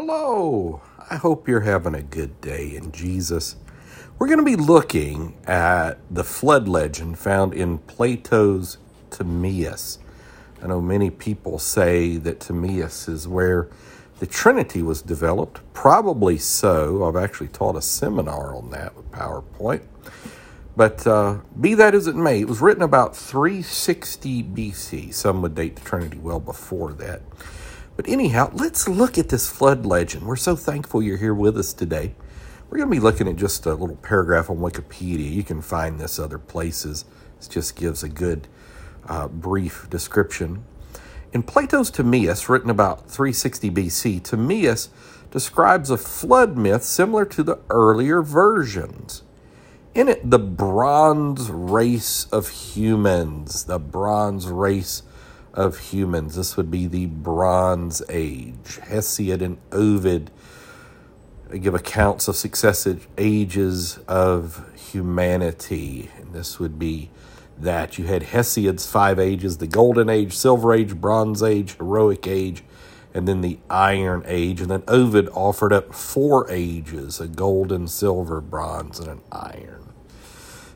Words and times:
Hello. 0.00 0.80
I 1.10 1.16
hope 1.16 1.48
you're 1.48 1.62
having 1.62 1.96
a 1.96 2.02
good 2.02 2.40
day 2.40 2.76
in 2.76 2.92
Jesus. 2.92 3.56
We're 4.16 4.28
going 4.28 4.38
to 4.38 4.44
be 4.44 4.54
looking 4.54 5.36
at 5.44 5.98
the 6.08 6.22
flood 6.22 6.68
legend 6.68 7.18
found 7.18 7.52
in 7.52 7.78
Plato's 7.78 8.78
Timaeus. 9.10 9.98
I 10.62 10.68
know 10.68 10.80
many 10.80 11.10
people 11.10 11.58
say 11.58 12.16
that 12.16 12.38
Timaeus 12.38 13.08
is 13.08 13.26
where 13.26 13.70
the 14.20 14.26
Trinity 14.28 14.82
was 14.82 15.02
developed. 15.02 15.62
Probably 15.72 16.38
so. 16.38 17.02
I've 17.02 17.16
actually 17.20 17.48
taught 17.48 17.74
a 17.74 17.82
seminar 17.82 18.54
on 18.54 18.70
that 18.70 18.94
with 18.94 19.10
PowerPoint. 19.10 19.82
But 20.76 21.08
uh, 21.08 21.38
be 21.60 21.74
that 21.74 21.96
as 21.96 22.06
it 22.06 22.14
may, 22.14 22.42
it 22.42 22.48
was 22.48 22.60
written 22.60 22.84
about 22.84 23.16
360 23.16 24.44
BC. 24.44 25.12
Some 25.12 25.42
would 25.42 25.56
date 25.56 25.74
the 25.74 25.82
Trinity 25.82 26.18
well 26.18 26.38
before 26.38 26.92
that. 26.92 27.20
But 27.98 28.08
anyhow, 28.08 28.52
let's 28.54 28.86
look 28.86 29.18
at 29.18 29.28
this 29.28 29.50
flood 29.50 29.84
legend. 29.84 30.24
We're 30.24 30.36
so 30.36 30.54
thankful 30.54 31.02
you're 31.02 31.16
here 31.16 31.34
with 31.34 31.58
us 31.58 31.72
today. 31.72 32.14
We're 32.70 32.78
going 32.78 32.88
to 32.88 32.94
be 32.94 33.00
looking 33.00 33.26
at 33.26 33.34
just 33.34 33.66
a 33.66 33.74
little 33.74 33.96
paragraph 33.96 34.48
on 34.48 34.58
Wikipedia. 34.58 35.28
You 35.28 35.42
can 35.42 35.60
find 35.60 35.98
this 35.98 36.16
other 36.16 36.38
places. 36.38 37.04
It 37.40 37.48
just 37.50 37.74
gives 37.74 38.04
a 38.04 38.08
good 38.08 38.46
uh, 39.08 39.26
brief 39.26 39.90
description. 39.90 40.64
In 41.32 41.42
Plato's 41.42 41.90
Timaeus, 41.90 42.48
written 42.48 42.70
about 42.70 43.10
360 43.10 43.68
BC, 43.68 44.22
Timaeus 44.22 44.90
describes 45.32 45.90
a 45.90 45.96
flood 45.96 46.56
myth 46.56 46.84
similar 46.84 47.24
to 47.24 47.42
the 47.42 47.58
earlier 47.68 48.22
versions. 48.22 49.24
In 49.96 50.06
it, 50.06 50.30
the 50.30 50.38
bronze 50.38 51.50
race 51.50 52.26
of 52.30 52.48
humans, 52.48 53.64
the 53.64 53.80
bronze 53.80 54.46
race 54.46 55.02
of 55.54 55.78
humans. 55.78 56.36
This 56.36 56.56
would 56.56 56.70
be 56.70 56.86
the 56.86 57.06
Bronze 57.06 58.02
Age. 58.08 58.80
Hesiod 58.82 59.42
and 59.42 59.58
Ovid 59.72 60.30
give 61.60 61.74
accounts 61.74 62.28
of 62.28 62.36
successive 62.36 63.08
ages 63.16 63.98
of 64.06 64.64
humanity. 64.76 66.10
And 66.16 66.32
this 66.32 66.58
would 66.58 66.78
be 66.78 67.10
that 67.58 67.98
you 67.98 68.06
had 68.06 68.22
Hesiod's 68.22 68.86
five 68.86 69.18
ages 69.18 69.58
the 69.58 69.66
Golden 69.66 70.08
Age, 70.08 70.36
Silver 70.36 70.74
Age, 70.74 70.94
Bronze 70.94 71.42
Age, 71.42 71.76
Heroic 71.76 72.26
Age, 72.26 72.62
and 73.14 73.26
then 73.26 73.40
the 73.40 73.58
Iron 73.70 74.22
Age. 74.26 74.60
And 74.60 74.70
then 74.70 74.84
Ovid 74.86 75.28
offered 75.30 75.72
up 75.72 75.94
four 75.94 76.50
ages 76.50 77.20
a 77.20 77.26
golden, 77.28 77.88
silver, 77.88 78.40
bronze, 78.40 79.00
and 79.00 79.08
an 79.08 79.20
iron. 79.32 79.87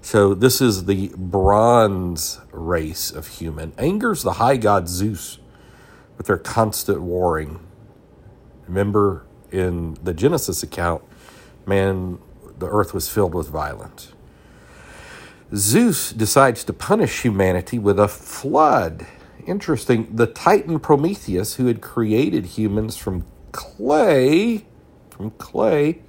So 0.02 0.34
this 0.34 0.60
is 0.60 0.86
the 0.86 1.12
bronze 1.16 2.40
race 2.50 3.12
of 3.12 3.28
human. 3.28 3.72
Angers 3.78 4.22
the 4.24 4.34
high 4.34 4.56
god 4.56 4.88
Zeus 4.88 5.38
with 6.18 6.26
their 6.26 6.38
constant 6.38 7.00
warring. 7.00 7.60
Remember 8.66 9.24
in 9.52 9.96
the 10.02 10.12
Genesis 10.12 10.62
account, 10.62 11.02
man, 11.66 12.18
the 12.58 12.68
earth 12.68 12.92
was 12.92 13.08
filled 13.08 13.34
with 13.34 13.48
violence. 13.48 14.12
Zeus 15.54 16.12
decides 16.12 16.64
to 16.64 16.72
punish 16.72 17.22
humanity 17.22 17.78
with 17.78 17.98
a 18.00 18.08
flood. 18.08 19.06
Interesting. 19.46 20.08
The 20.14 20.26
Titan 20.26 20.80
Prometheus, 20.80 21.54
who 21.54 21.66
had 21.66 21.80
created 21.80 22.46
humans 22.46 22.96
from 22.96 23.24
clay, 23.52 24.66
from 25.10 25.30
clay, 25.32 26.00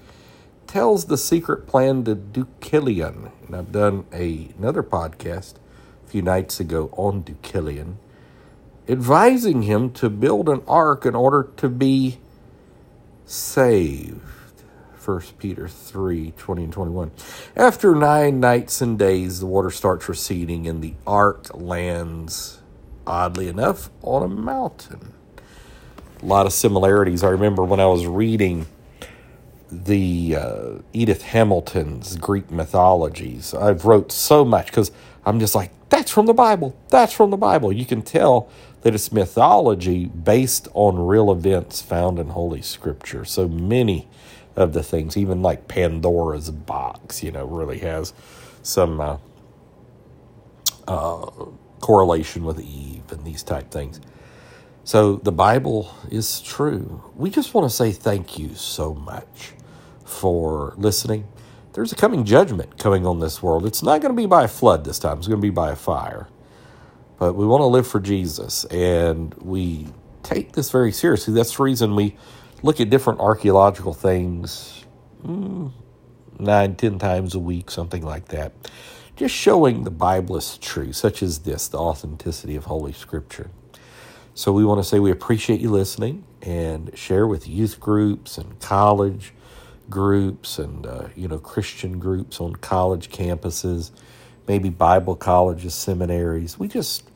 tells 0.74 1.06
the 1.06 1.20
secret 1.20 1.68
plan 1.68 2.04
to 2.04 2.16
Deucalion. 2.16 3.32
And 3.46 3.56
I've 3.56 3.72
done 3.72 4.06
a, 4.12 4.50
another 4.58 4.82
podcast 4.82 5.54
a 6.04 6.10
few 6.10 6.24
nights 6.24 6.60
ago 6.60 6.90
on 6.94 7.24
Deucalion, 7.24 7.98
advising 8.90 9.62
him 9.62 9.92
to 9.92 10.10
build 10.10 10.50
an 10.50 10.64
ark 10.68 11.06
in 11.06 11.14
order 11.14 11.48
to 11.58 11.70
be 11.70 12.18
saved. 13.24 14.20
1 15.06 15.22
Peter 15.38 15.68
3 15.68 16.32
20 16.32 16.64
and 16.64 16.74
21. 16.74 17.12
After 17.56 17.94
nine 17.94 18.40
nights 18.40 18.82
and 18.82 18.98
days, 18.98 19.42
the 19.42 19.46
water 19.46 19.70
starts 19.70 20.10
receding, 20.10 20.66
and 20.66 20.82
the 20.82 20.96
ark 21.06 21.54
lands, 21.54 22.62
oddly 23.06 23.48
enough, 23.48 23.92
on 24.02 24.24
a 24.24 24.28
mountain. 24.28 25.14
A 26.24 26.26
lot 26.26 26.48
of 26.48 26.54
similarities. 26.54 27.24
I 27.24 27.30
remember 27.30 27.64
when 27.64 27.80
I 27.80 27.86
was 27.86 28.08
reading 28.08 28.66
the 29.74 30.36
uh, 30.36 30.70
Edith 30.94 31.24
Hamilton's 31.24 32.16
Greek 32.18 32.52
mythologies. 32.52 33.54
I've 33.54 33.86
wrote 33.86 34.12
so 34.12 34.46
much 34.46 34.68
because 34.68 34.92
I'm 35.26 35.40
just 35.40 35.56
like, 35.56 35.72
that's 35.90 36.12
from 36.12 36.26
the 36.26 36.34
Bible. 36.34 36.76
That's 36.90 37.14
from 37.14 37.32
the 37.32 37.38
Bible. 37.38 37.72
You 37.72 37.86
can 37.86 38.02
tell 38.02 38.50
that 38.82 38.94
it's 38.94 39.12
mythology 39.12 40.06
based 40.06 40.68
on 40.74 41.06
real 41.06 41.32
events 41.32 41.82
found 41.82 42.20
in 42.20 42.30
Holy 42.30 42.62
Scripture. 42.62 43.26
So 43.26 43.48
many 43.48 44.08
of 44.56 44.74
the 44.74 44.84
things, 44.84 45.18
even 45.18 45.42
like 45.42 45.68
Pandora's 45.68 46.52
box, 46.52 47.24
you 47.24 47.32
know, 47.32 47.46
really 47.46 47.80
has 47.80 48.14
some 48.62 49.00
uh, 49.00 49.18
uh, 50.88 51.26
correlation 51.80 52.44
with 52.44 52.60
Eve 52.60 53.12
and 53.12 53.26
these 53.26 53.44
type 53.44 53.72
things. 53.72 54.00
So 54.84 55.16
the 55.18 55.32
Bible 55.32 55.94
is 56.12 56.42
true. 56.42 57.04
We 57.16 57.30
just 57.30 57.54
want 57.54 57.70
to 57.70 57.76
say 57.76 57.92
thank 57.92 58.38
you 58.38 58.54
so 58.56 58.94
much 58.94 59.54
for 60.14 60.74
listening. 60.78 61.28
There's 61.74 61.92
a 61.92 61.96
coming 61.96 62.26
judgment 62.26 62.78
coming 62.78 63.06
on 63.06 63.20
this 63.20 63.44
world. 63.44 63.66
It's 63.66 63.84
not 63.84 64.02
going 64.02 64.16
to 64.16 64.22
be 64.22 64.28
by 64.28 64.44
a 64.46 64.48
flood 64.48 64.86
this 64.86 65.00
time, 65.00 65.18
it's 65.20 65.28
going 65.28 65.42
to 65.42 65.46
be 65.46 65.52
by 65.52 65.72
a 65.72 65.76
fire. 65.76 66.28
But 67.20 67.34
we 67.34 67.46
want 67.46 67.62
to 67.62 67.68
live 67.68 67.88
for 67.88 68.00
Jesus, 68.00 68.66
and 68.66 69.34
we 69.36 69.88
take 70.24 70.54
this 70.54 70.72
very 70.72 70.92
seriously. 70.92 71.34
That's 71.34 71.58
the 71.58 71.64
reason 71.64 71.96
we 71.96 72.18
look 72.64 72.80
at 72.80 72.90
different 72.90 73.20
archaeological 73.20 73.94
things 73.94 74.86
mm, 75.26 75.72
nine, 76.40 76.76
ten 76.76 77.00
times 77.00 77.36
a 77.36 77.40
week, 77.40 77.72
something 77.72 78.04
like 78.04 78.30
that. 78.30 78.54
Just 79.16 79.36
showing 79.36 79.84
the 79.84 79.92
Bible 79.92 80.38
is 80.38 80.58
true, 80.58 80.94
such 80.94 81.24
as 81.24 81.40
this, 81.40 81.68
the 81.68 81.78
authenticity 81.78 82.56
of 82.56 82.66
Holy 82.66 82.94
Scripture. 82.94 83.52
So 84.34 84.52
we 84.52 84.66
want 84.66 84.80
to 84.80 84.84
say 84.84 85.00
we 85.00 85.12
appreciate 85.12 85.62
you 85.62 85.70
listening 85.70 86.26
and 86.42 86.98
share 86.98 87.28
with 87.28 87.48
youth 87.48 87.80
groups 87.80 88.38
and 88.38 88.60
college 88.60 89.34
groups 89.90 90.60
and 90.60 90.86
uh, 90.86 91.08
you 91.16 91.28
know 91.28 91.40
Christian 91.40 92.00
groups 92.00 92.40
on 92.40 92.56
college 92.56 93.10
campuses, 93.10 93.92
maybe 94.48 94.70
Bible 94.70 95.16
colleges, 95.16 95.74
seminaries. 95.74 96.58
We 96.58 96.68
just 96.68 97.10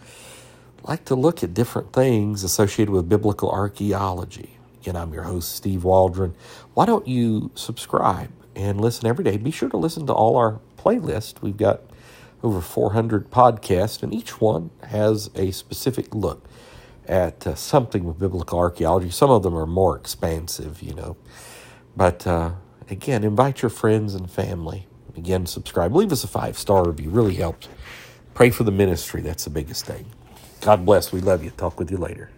like 0.83 1.05
to 1.05 1.15
look 1.15 1.43
at 1.43 1.53
different 1.53 1.93
things 1.93 2.43
associated 2.43 2.91
with 2.91 3.09
biblical 3.09 3.51
archaeology. 3.51 4.57
Again, 4.81 4.95
I'm 4.95 5.13
your 5.13 5.23
host 5.23 5.55
Steve 5.55 5.83
Waldron. 5.83 6.35
Why 6.73 6.85
don't 6.85 7.07
you 7.07 7.51
subscribe 7.55 8.31
and 8.55 8.79
listen 8.79 9.07
every 9.07 9.23
day? 9.23 9.37
Be 9.37 9.51
sure 9.51 9.69
to 9.69 9.77
listen 9.77 10.07
to 10.07 10.13
all 10.13 10.37
our 10.37 10.59
playlists. 10.77 11.41
We've 11.41 11.57
got 11.57 11.81
over 12.43 12.61
400 12.61 13.29
podcasts, 13.29 14.03
and 14.03 14.13
each 14.13 14.39
one 14.39 14.69
has 14.83 15.29
a 15.35 15.51
specific 15.51 16.13
look 16.13 16.45
at 17.07 17.47
uh, 17.47 17.55
something 17.55 18.03
with 18.03 18.19
biblical 18.19 18.59
archaeology. 18.59 19.09
Some 19.09 19.29
of 19.29 19.43
them 19.43 19.57
are 19.57 19.65
more 19.65 19.97
expansive, 19.97 20.81
you 20.81 20.93
know. 20.93 21.17
But 21.97 22.27
uh, 22.27 22.53
again, 22.91 23.25
invite 23.25 23.63
your 23.63 23.71
friends 23.71 24.15
and 24.15 24.31
family. 24.31 24.87
Again, 25.17 25.47
subscribe. 25.47 25.95
Leave 25.95 26.13
us 26.13 26.25
a 26.25 26.29
five 26.29 26.59
star 26.59 26.87
review. 26.87 27.11
Really 27.11 27.35
helps. 27.35 27.69
Pray 28.35 28.51
for 28.51 28.65
the 28.65 28.71
ministry. 28.73 29.21
That's 29.21 29.45
the 29.45 29.51
biggest 29.51 29.85
thing. 29.87 30.07
God 30.61 30.85
bless. 30.85 31.13
We 31.13 31.21
love 31.21 31.43
you. 31.45 31.51
Talk 31.51 31.79
with 31.79 31.91
you 31.91 31.97
later. 31.97 32.31